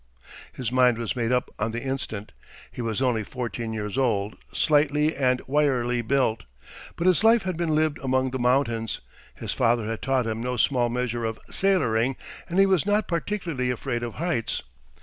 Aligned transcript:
His 0.51 0.71
mind 0.71 0.97
was 0.97 1.15
made 1.15 1.31
up 1.31 1.53
on 1.59 1.73
the 1.73 1.83
instant. 1.83 2.31
He 2.71 2.81
was 2.81 3.03
only 3.03 3.23
fourteen 3.23 3.71
years 3.71 3.99
old, 3.99 4.35
slightly 4.51 5.15
and 5.15 5.43
wirily 5.45 6.01
built; 6.01 6.45
but 6.95 7.05
his 7.05 7.23
life 7.23 7.43
had 7.43 7.55
been 7.55 7.75
lived 7.75 7.99
among 7.99 8.31
the 8.31 8.39
mountains, 8.39 9.01
his 9.35 9.53
father 9.53 9.85
had 9.85 10.01
taught 10.01 10.25
him 10.25 10.41
no 10.41 10.57
small 10.57 10.89
measure 10.89 11.23
of 11.23 11.37
"sailoring," 11.51 12.15
and 12.49 12.57
he 12.57 12.65
was 12.65 12.83
not 12.83 13.07
particularly 13.07 13.69
afraid 13.69 14.01
of 14.01 14.15
heights. 14.15 14.63